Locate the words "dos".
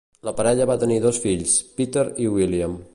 1.05-1.21